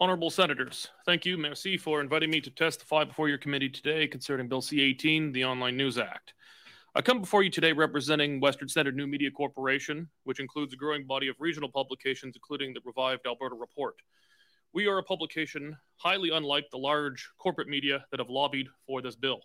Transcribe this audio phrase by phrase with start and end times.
[0.00, 4.46] Honorable Senators, thank you, merci, for inviting me to testify before your committee today concerning
[4.46, 6.34] Bill C-18, the Online News Act.
[6.94, 11.04] I come before you today representing Western Standard New Media Corporation, which includes a growing
[11.04, 13.96] body of regional publications, including the Revived Alberta Report.
[14.72, 19.16] We are a publication highly unlike the large corporate media that have lobbied for this
[19.16, 19.40] bill.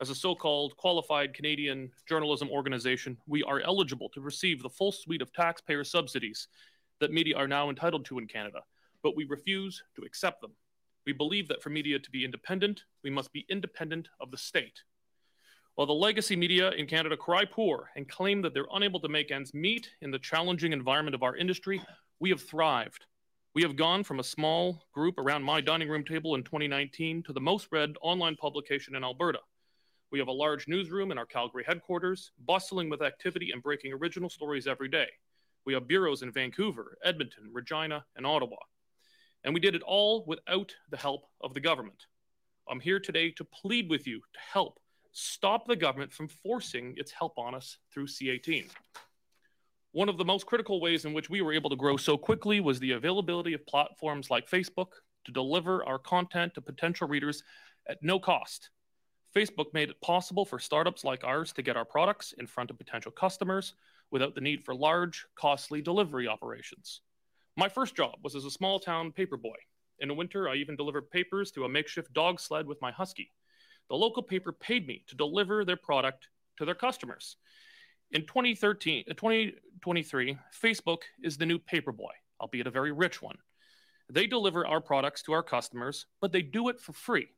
[0.00, 4.92] As a so called qualified Canadian journalism organization, we are eligible to receive the full
[4.92, 6.46] suite of taxpayer subsidies
[7.00, 8.60] that media are now entitled to in Canada,
[9.04, 10.50] but we refuse to accept them.
[11.06, 14.80] We believe that for media to be independent, we must be independent of the state.
[15.74, 19.30] While the legacy media in Canada cry poor and claim that they're unable to make
[19.30, 21.82] ends meet in the challenging environment of our industry,
[22.18, 23.04] we have thrived.
[23.54, 27.32] We have gone from a small group around my dining room table in 2019 to
[27.32, 29.40] the most read online publication in Alberta.
[30.10, 34.30] We have a large newsroom in our Calgary headquarters, bustling with activity and breaking original
[34.30, 35.08] stories every day.
[35.66, 38.56] We have bureaus in Vancouver, Edmonton, Regina, and Ottawa.
[39.44, 42.06] And we did it all without the help of the government.
[42.68, 44.80] I'm here today to plead with you to help
[45.12, 48.66] stop the government from forcing its help on us through C18.
[49.92, 52.60] One of the most critical ways in which we were able to grow so quickly
[52.60, 54.88] was the availability of platforms like Facebook
[55.24, 57.42] to deliver our content to potential readers
[57.86, 58.70] at no cost
[59.34, 62.78] Facebook made it possible for startups like ours to get our products in front of
[62.78, 63.74] potential customers
[64.10, 67.00] without the need for large, costly delivery operations.
[67.56, 69.56] My first job was as a small town paper boy.
[70.00, 73.30] In the winter, I even delivered papers to a makeshift dog sled with my husky.
[73.88, 77.36] The local paper paid me to deliver their product to their customers.
[78.10, 83.36] In 2013, 2023, uh, Facebook is the new paper boy, albeit a very rich one.
[84.10, 87.28] They deliver our products to our customers, but they do it for free.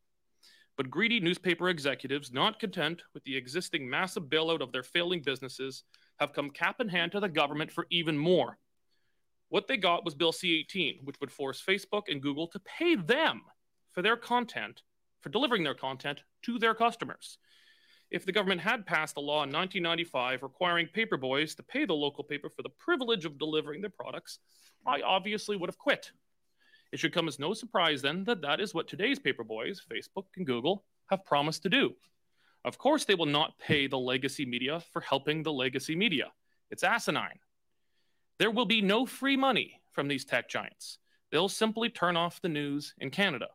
[0.78, 5.84] But greedy newspaper executives, not content with the existing massive bailout of their failing businesses,
[6.20, 8.58] have come cap in hand to the government for even more.
[9.48, 12.96] What they got was Bill C 18, which would force Facebook and Google to pay
[12.96, 13.42] them
[13.92, 14.82] for their content,
[15.20, 17.38] for delivering their content to their customers.
[18.10, 21.94] If the government had passed a law in 1995 requiring paper boys to pay the
[21.94, 24.38] local paper for the privilege of delivering their products,
[24.86, 26.12] I obviously would have quit.
[26.92, 30.26] It should come as no surprise then that that is what today's paper boys, Facebook
[30.36, 31.94] and Google, have promised to do.
[32.64, 36.32] Of course, they will not pay the legacy media for helping the legacy media.
[36.70, 37.38] It's asinine.
[38.38, 40.98] There will be no free money from these tech giants.
[41.30, 43.48] They'll simply turn off the news in Canada.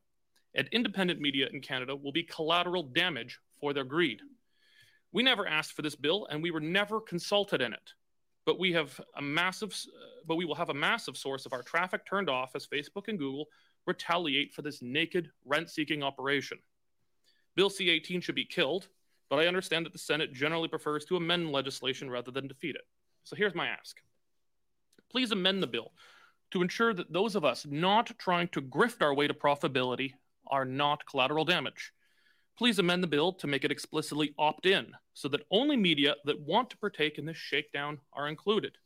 [0.53, 4.21] And independent media in Canada will be collateral damage for their greed.
[5.13, 7.93] We never asked for this bill and we were never consulted in it
[8.45, 11.63] but we have a massive uh, but we will have a massive source of our
[11.63, 13.47] traffic turned off as Facebook and Google
[13.87, 16.59] retaliate for this naked rent-seeking operation.
[17.55, 18.87] Bill C-18 should be killed,
[19.29, 22.83] but I understand that the Senate generally prefers to amend legislation rather than defeat it.
[23.23, 23.97] So here's my ask.
[25.11, 25.91] Please amend the bill
[26.51, 30.13] to ensure that those of us not trying to grift our way to profitability
[30.47, 31.91] are not collateral damage
[32.61, 36.39] please amend the bill to make it explicitly opt in so that only media that
[36.41, 38.77] want to partake in this shakedown are included.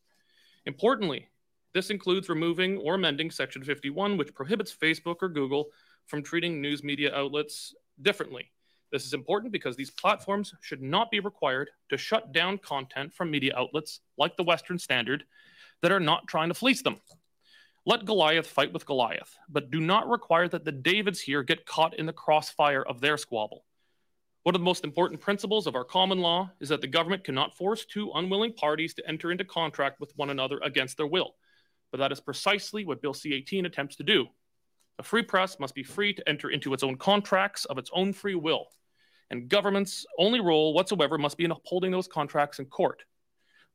[0.66, 1.28] Importantly,
[1.74, 5.66] this includes removing or amending Section 51, which prohibits Facebook or Google
[6.06, 8.50] from treating news media outlets differently.
[8.94, 13.30] This is important because these platforms should not be required to shut down content from
[13.30, 15.26] media outlets like the Western Standard
[15.82, 16.98] that are not trying to fleece them.
[17.86, 22.00] Let Goliath fight with Goliath, but do not require that the Davids here get caught
[22.00, 23.64] in the crossfire of their squabble.
[24.42, 27.56] One of the most important principles of our common law is that the government cannot
[27.56, 31.36] force two unwilling parties to enter into contract with one another against their will.
[31.92, 34.28] But that is precisely what Bill C 18 attempts to do.
[35.00, 38.14] A free press must be free to enter into its own contracts of its own
[38.14, 38.68] free will.
[39.30, 43.04] And government's only role whatsoever must be in upholding those contracts in court.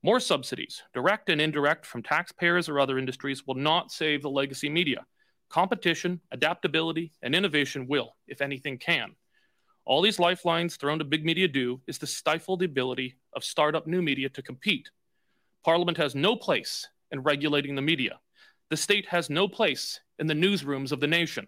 [0.03, 4.71] More subsidies, direct and indirect, from taxpayers or other industries will not save the legacy
[4.71, 5.05] media.
[5.51, 9.15] Competition, adaptability, and innovation will, if anything can.
[9.85, 13.87] All these lifelines thrown to big media do is to stifle the ability of startup
[13.87, 14.89] new media to compete.
[15.65, 18.21] Parliament has no place in regulating the media.
[18.71, 21.47] The state has no place in the newsrooms of the nation.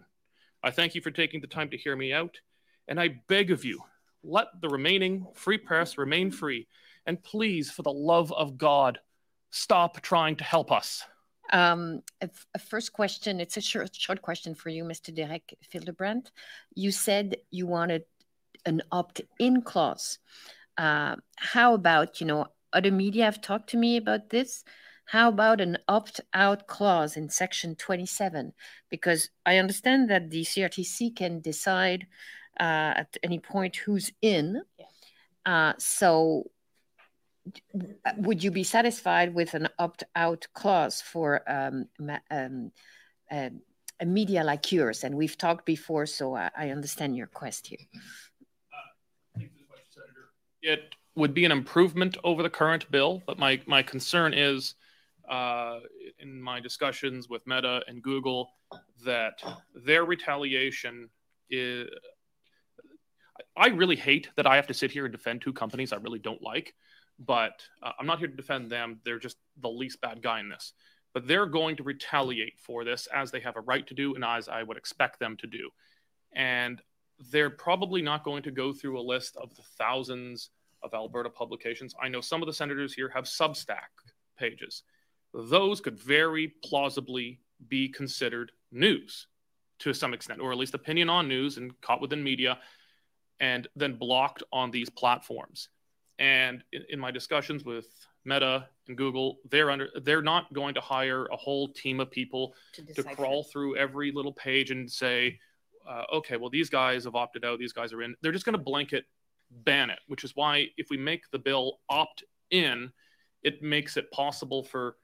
[0.62, 2.38] I thank you for taking the time to hear me out,
[2.86, 3.80] and I beg of you,
[4.22, 6.66] let the remaining free press remain free
[7.06, 8.98] and please, for the love of God,
[9.50, 11.04] stop trying to help us.
[11.52, 15.14] Um, a, a, first question, it's a short, short question for you, Mr.
[15.14, 16.30] Derek Fildebrandt.
[16.74, 18.04] You said you wanted
[18.64, 20.18] an opt-in clause.
[20.78, 24.64] Uh, how about, you know, other media have talked to me about this.
[25.04, 28.52] How about an opt-out clause in section 27?
[28.88, 32.06] Because I understand that the CRTC can decide
[32.58, 34.62] uh, at any point who's in.
[35.44, 36.50] Uh, so
[38.16, 41.88] would you be satisfied with an opt-out clause for um,
[42.30, 42.72] um,
[43.30, 43.50] uh,
[44.00, 45.04] a media like yours?
[45.04, 47.78] And we've talked before, so I, I understand your quest here.
[50.62, 54.74] It would be an improvement over the current bill, but my my concern is,
[55.28, 55.80] uh,
[56.20, 58.50] in my discussions with Meta and Google,
[59.04, 59.42] that
[59.74, 61.10] their retaliation
[61.50, 61.88] is.
[63.56, 66.18] I really hate that I have to sit here and defend two companies I really
[66.18, 66.74] don't like,
[67.26, 69.00] but uh, I'm not here to defend them.
[69.04, 70.72] They're just the least bad guy in this.
[71.14, 74.24] But they're going to retaliate for this as they have a right to do and
[74.24, 75.70] as I would expect them to do.
[76.34, 76.80] And
[77.30, 80.50] they're probably not going to go through a list of the thousands
[80.82, 81.94] of Alberta publications.
[82.02, 83.90] I know some of the senators here have Substack
[84.38, 84.82] pages.
[85.34, 89.28] Those could very plausibly be considered news
[89.80, 92.58] to some extent, or at least opinion on news and caught within media,
[93.40, 95.68] and then blocked on these platforms.
[96.18, 97.86] And in, in my discussions with
[98.24, 102.54] Meta and Google, they're under they're not going to hire a whole team of people
[102.74, 105.38] to, to crawl through every little page and say,
[105.88, 108.14] uh, okay, well these guys have opted out, these guys are in.
[108.22, 109.04] They're just going to blanket
[109.50, 112.92] ban it, which is why if we make the bill opt in,
[113.42, 114.96] it makes it possible for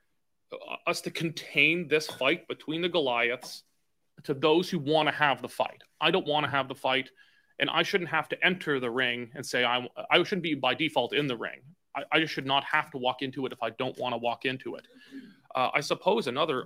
[0.52, 3.64] uh, us to contain this fight between the Goliaths
[4.24, 5.82] to those who want to have the fight.
[6.00, 7.10] I don't want to have the fight,
[7.58, 10.74] and I shouldn't have to enter the ring and say I, I shouldn't be by
[10.74, 11.60] default in the ring.
[11.96, 14.44] I, I should not have to walk into it if I don't want to walk
[14.44, 14.86] into it.
[15.54, 16.64] Uh, I suppose another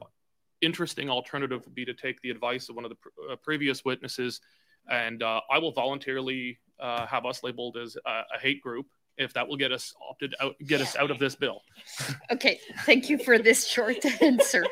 [0.61, 3.85] interesting alternative would be to take the advice of one of the pr- uh, previous
[3.85, 4.41] witnesses,
[4.91, 8.87] and uh, I will voluntarily uh, have us labeled as a, a, hate group
[9.17, 11.63] if that will get us opted out, get us out of this bill.
[12.31, 14.65] okay, thank you for this short answer.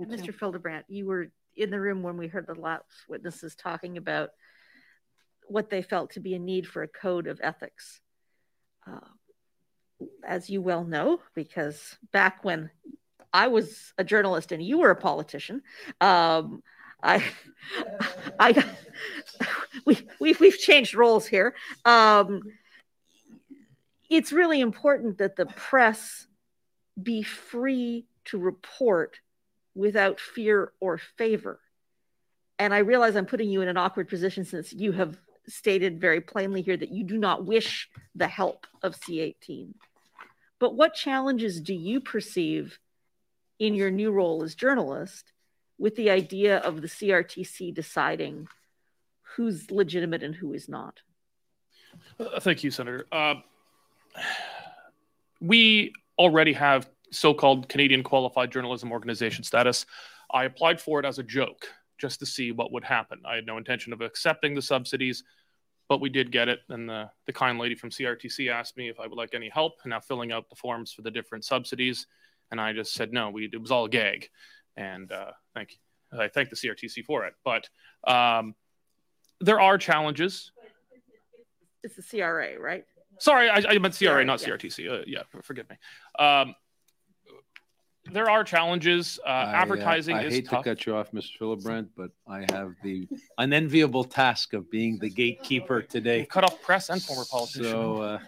[0.00, 0.34] Mr.
[0.34, 4.30] Fildebrandt, you were in the room when we heard the last witnesses talking about
[5.52, 8.00] what they felt to be a need for a code of ethics.
[8.86, 9.06] Uh,
[10.26, 12.70] as you well know, because back when
[13.32, 15.62] I was a journalist and you were a politician,
[16.00, 16.62] um,
[17.02, 17.22] I,
[18.40, 18.64] I,
[19.86, 21.54] we, we've, we've changed roles here.
[21.84, 22.42] Um,
[24.10, 26.26] it's really important that the press
[27.00, 29.20] be free to report
[29.74, 31.60] without fear or favor.
[32.58, 35.16] And I realize I'm putting you in an awkward position since you have
[35.48, 39.74] stated very plainly here that you do not wish the help of C18.
[40.58, 42.78] But what challenges do you perceive
[43.58, 45.32] in your new role as journalist
[45.78, 48.46] with the idea of the CRTC deciding
[49.36, 51.00] who's legitimate and who is not?
[52.18, 53.06] Uh, thank you, Senator.
[53.10, 53.34] Uh,
[55.40, 59.86] we already have so called Canadian Qualified Journalism Organization status.
[60.32, 61.68] I applied for it as a joke
[62.02, 63.20] just to see what would happen.
[63.24, 65.22] I had no intention of accepting the subsidies,
[65.88, 66.58] but we did get it.
[66.68, 69.74] And the, the kind lady from CRTC asked me if I would like any help
[69.86, 72.08] now filling out the forms for the different subsidies.
[72.50, 74.28] And I just said no, we, it was all a gag
[74.76, 76.20] and uh, thank you.
[76.20, 77.34] I thank the CRTC for it.
[77.44, 77.68] But
[78.06, 78.56] um,
[79.40, 80.50] there are challenges.
[81.84, 82.84] It's the CRA, right?
[83.20, 84.54] Sorry, I, I meant CRA, not yeah.
[84.54, 84.90] CRTC.
[84.90, 85.76] Uh, yeah, forgive me.
[86.18, 86.56] Um,
[88.10, 89.18] there are challenges.
[89.24, 90.64] Uh, I, uh, advertising I is hate tough.
[90.64, 91.38] to cut you off, Mr.
[91.38, 93.08] Fildebrandt, but I have the
[93.38, 96.20] unenviable task of being the gatekeeper today.
[96.20, 97.68] You cut off press and former politicians.
[97.68, 98.18] So, uh,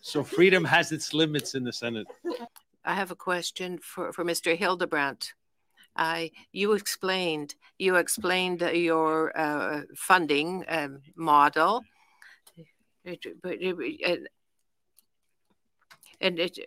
[0.00, 2.06] so freedom has its limits in the Senate.
[2.84, 4.56] I have a question for, for Mr.
[4.56, 5.34] Hildebrandt.
[5.96, 11.82] I you explained you explained your uh, funding um, model,
[13.04, 14.28] but it,
[16.20, 16.58] and it,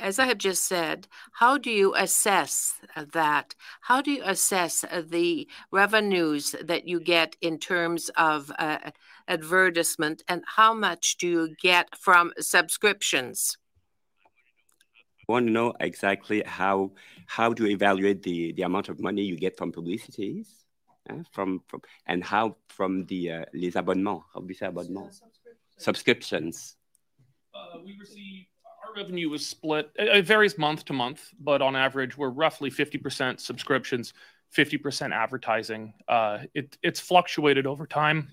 [0.00, 3.54] as I have just said, how do you assess that?
[3.82, 8.90] How do you assess the revenues that you get in terms of uh,
[9.26, 13.56] advertisement, and how much do you get from subscriptions?
[15.28, 16.92] I want to know exactly how
[17.26, 20.64] how do you evaluate the the amount of money you get from publicities,
[21.10, 24.24] uh, from from and how from the uh, les abonnements.
[24.32, 25.20] How do you say abonnements?
[25.76, 26.76] Subscriptions.
[27.54, 28.46] Uh, we receive
[28.88, 29.90] our revenue is split.
[29.96, 34.14] It varies month to month, but on average, we're roughly fifty percent subscriptions,
[34.50, 35.94] fifty percent advertising.
[36.08, 38.28] Uh, it it's fluctuated over time.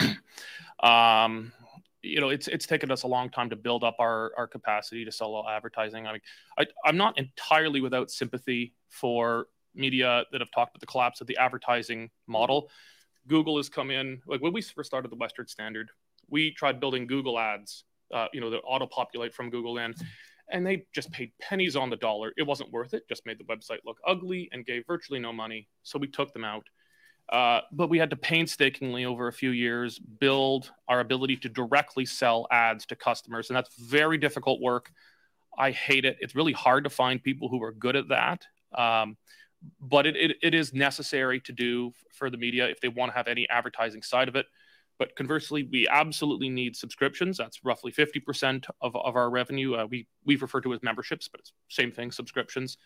[0.82, 1.52] um,
[2.02, 5.04] you know, it's it's taken us a long time to build up our our capacity
[5.04, 6.06] to sell advertising.
[6.06, 6.22] I mean,
[6.58, 11.26] I, I'm not entirely without sympathy for media that have talked about the collapse of
[11.26, 12.70] the advertising model.
[13.28, 15.90] Google has come in like when we first started the Western Standard,
[16.28, 19.94] we tried building Google ads, uh, you know, the auto populate from Google in,
[20.50, 22.32] and they just paid pennies on the dollar.
[22.36, 23.08] It wasn't worth it.
[23.08, 25.68] Just made the website look ugly and gave virtually no money.
[25.82, 26.64] So we took them out.
[27.30, 32.04] Uh, but we had to painstakingly over a few years build our ability to directly
[32.04, 33.48] sell ads to customers.
[33.48, 34.90] And that's very difficult work.
[35.56, 36.16] I hate it.
[36.20, 38.46] It's really hard to find people who are good at that.
[38.76, 39.16] Um,
[39.80, 43.16] but it, it, it is necessary to do for the media if they want to
[43.16, 44.46] have any advertising side of it.
[45.00, 47.38] But conversely, we absolutely need subscriptions.
[47.38, 49.74] That's roughly 50% of, of our revenue.
[49.74, 52.76] Uh, we, we refer to as memberships, but it's same thing, subscriptions.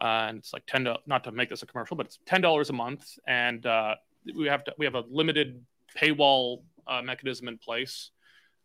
[0.00, 2.70] Uh, and it's like 10 to, not to make this a commercial, but it's $10
[2.70, 3.04] a month.
[3.26, 3.96] And uh,
[4.34, 5.62] we have to, we have a limited
[5.94, 8.10] paywall uh, mechanism in place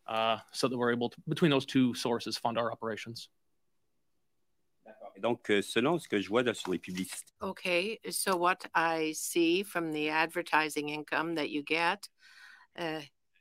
[0.08, 3.28] uh, so that we're able to, between those two sources, fund our operations.
[5.20, 7.32] Donc, euh, selon ce que je vois là, sur les publicités.
[7.42, 12.08] Okay, so what I see from the advertising income that you get,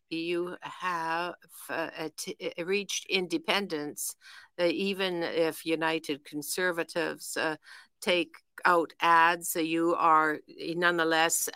[0.10, 1.36] you have
[1.70, 4.16] uh, uh reached independence,
[4.60, 7.56] uh, even if United Conservatives uh,
[8.02, 11.50] take out ads, you are nonetheless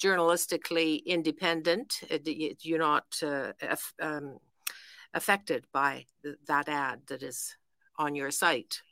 [0.00, 2.00] journalistically independent.
[2.62, 3.20] You're not
[4.00, 4.38] um,
[5.14, 7.56] affected by th that ad that is
[7.96, 8.82] on your site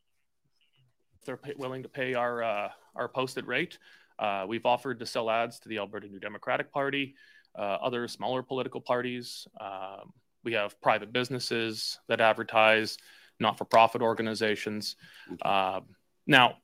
[1.20, 3.78] If they're pay, willing to pay our uh, our posted rate.
[4.18, 7.14] Uh, we've offered to sell ads to the Alberta New Democratic Party,
[7.58, 9.46] uh, other smaller political parties.
[9.60, 10.12] Um,
[10.44, 12.98] we have private businesses that advertise,
[13.40, 14.96] not-for-profit organizations.
[15.42, 15.80] Uh,
[16.26, 16.56] now,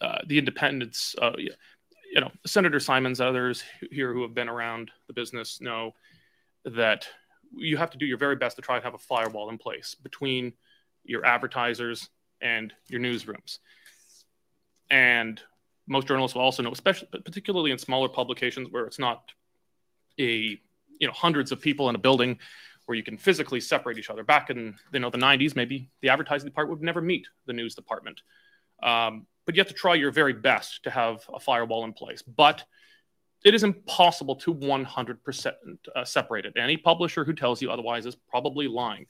[0.00, 5.12] uh, the independents, uh, you know, Senator Simons, others here who have been around the
[5.12, 5.94] business know
[6.64, 7.08] that
[7.56, 9.94] you have to do your very best to try and have a firewall in place
[9.94, 10.52] between
[11.04, 12.08] your advertisers
[12.40, 13.58] and your newsrooms.
[14.90, 15.40] And
[15.86, 19.32] most journalists will also know, especially particularly in smaller publications where it's not
[20.18, 20.58] a
[20.98, 22.38] you know hundreds of people in a building
[22.86, 24.24] where you can physically separate each other.
[24.24, 27.74] Back in you know the 90s, maybe the advertising department would never meet the news
[27.74, 28.22] department.
[28.82, 32.22] Um, but you have to try your very best to have a firewall in place.
[32.22, 32.64] But
[33.44, 35.52] it is impossible to 100%
[35.94, 36.54] uh, separate it.
[36.56, 39.06] Any publisher who tells you otherwise is probably lying,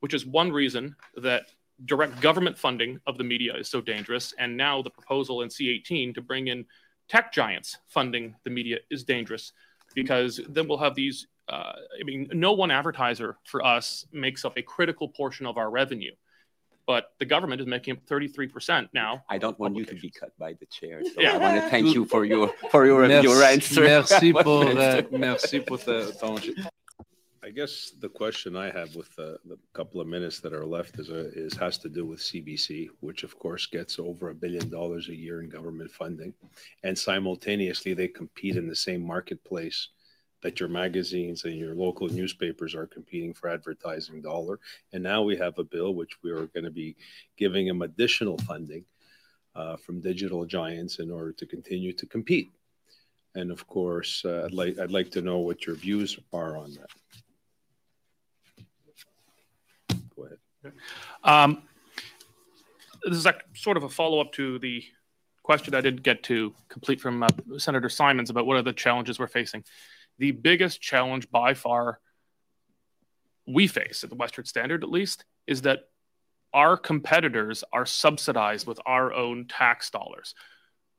[0.00, 1.46] which is one reason that
[1.84, 4.34] direct government funding of the media is so dangerous.
[4.38, 6.66] And now the proposal in C18 to bring in
[7.08, 9.52] tech giants funding the media is dangerous
[10.02, 11.26] because then we'll have these.
[11.48, 15.70] Uh, I mean, no one advertiser for us makes up a critical portion of our
[15.70, 16.12] revenue,
[16.86, 19.24] but the government is making up 33% now.
[19.28, 21.02] I don't want you to be cut by the chair.
[21.04, 21.34] So yeah.
[21.34, 23.82] I want to thank you for your for your, merci, your answer.
[23.82, 26.38] Merci pour, uh, merci pour ton,
[27.48, 30.98] I guess the question I have with the, the couple of minutes that are left
[30.98, 34.68] is, a, is has to do with CBC, which of course gets over a billion
[34.68, 36.34] dollars a year in government funding,
[36.84, 39.88] and simultaneously they compete in the same marketplace
[40.42, 44.60] that your magazines and your local newspapers are competing for advertising dollar.
[44.92, 46.96] And now we have a bill which we are going to be
[47.38, 48.84] giving them additional funding
[49.54, 52.50] uh, from digital giants in order to continue to compete.
[53.34, 56.72] And of course, uh, I'd like I'd like to know what your views are on
[56.74, 56.90] that.
[61.22, 61.62] Um,
[63.04, 64.84] this is sort of a follow up to the
[65.42, 69.18] question I didn't get to complete from uh, Senator Simons about what are the challenges
[69.18, 69.64] we're facing.
[70.18, 72.00] The biggest challenge by far
[73.46, 75.88] we face at the Western Standard, at least, is that
[76.52, 80.34] our competitors are subsidized with our own tax dollars.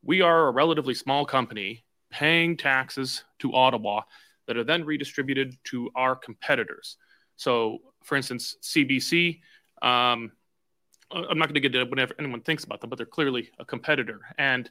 [0.03, 4.01] We are a relatively small company paying taxes to Ottawa
[4.47, 6.97] that are then redistributed to our competitors.
[7.39, 9.39] So, for instance, CBC,
[9.81, 10.33] um,
[11.09, 13.63] I'm not going to get into whatever anyone thinks about them, but they're clearly a
[13.63, 14.19] competitor.
[14.37, 14.69] And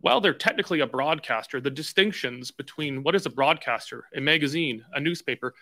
[0.00, 5.00] while they're technically a broadcaster, the distinctions between what is a broadcaster, a magazine, a
[5.00, 5.54] newspaper,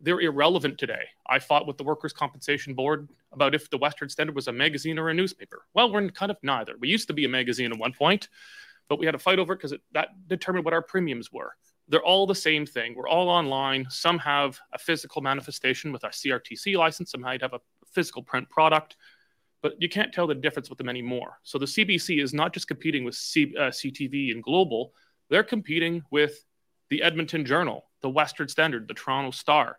[0.00, 1.04] they're irrelevant today.
[1.24, 4.98] I fought with the Workers' Compensation Board about if the Western Standard was a magazine
[4.98, 5.62] or a newspaper.
[5.72, 6.74] Well, we're kind of neither.
[6.80, 8.28] We used to be a magazine at one point,
[8.88, 11.52] but we had a fight over it because that determined what our premiums were.
[11.88, 12.94] They're all the same thing.
[12.94, 13.86] We're all online.
[13.90, 17.12] Some have a physical manifestation with our CRTC license.
[17.12, 17.60] Some might have a
[17.92, 18.96] physical print product,
[19.62, 21.38] but you can't tell the difference with them anymore.
[21.42, 24.92] So the CBC is not just competing with C, uh, CTV and Global,
[25.28, 26.44] they're competing with
[26.90, 29.78] the Edmonton Journal, the Western Standard, the Toronto Star,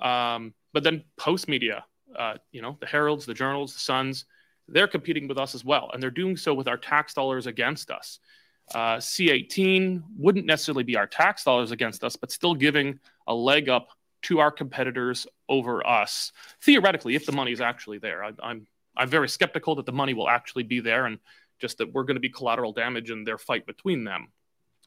[0.00, 1.82] um, but then Postmedia,
[2.16, 4.24] uh, you know, the Heralds, the Journals, the Suns,
[4.66, 7.90] they're competing with us as well, and they're doing so with our tax dollars against
[7.90, 8.18] us.
[8.74, 13.68] Uh, C18 wouldn't necessarily be our tax dollars against us, but still giving a leg
[13.68, 13.88] up
[14.22, 16.32] to our competitors over us.
[16.62, 20.12] Theoretically, if the money is actually there, I, I'm I'm very skeptical that the money
[20.12, 21.18] will actually be there, and
[21.60, 24.28] just that we're going to be collateral damage in their fight between them.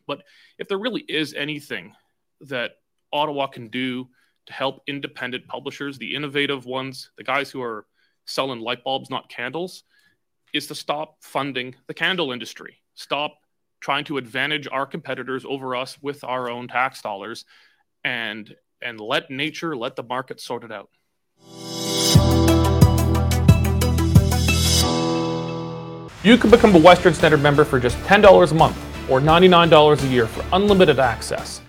[0.06, 0.24] But
[0.58, 1.94] if there really is anything
[2.42, 2.72] that
[3.14, 4.10] Ottawa can do
[4.48, 7.86] to help independent publishers, the innovative ones, the guys who are
[8.26, 9.84] selling light bulbs, not candles,
[10.54, 12.82] is to stop funding the candle industry.
[12.96, 13.38] Stop
[13.82, 17.46] trying to advantage our competitors over us with our own tax dollars
[18.04, 20.90] and and let nature, let the market sort it out.
[26.24, 28.78] You can become a Western Standard member for just $10 a month
[29.10, 31.62] or $99 a year for unlimited access.